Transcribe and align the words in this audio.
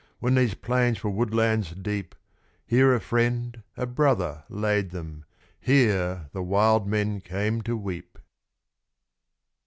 when 0.17 0.33
these 0.33 0.55
plains 0.55 1.03
were 1.03 1.11
woodlands 1.11 1.75
deep; 1.75 2.15
Here 2.65 2.91
a 2.91 2.99
friend, 2.99 3.61
a 3.77 3.85
brother, 3.85 4.45
laid 4.49 4.89
them; 4.89 5.25
here 5.59 6.27
the 6.33 6.41
wild 6.41 6.87
men 6.87 7.21
came 7.21 7.61
to 7.61 7.77
weep." 7.77 8.17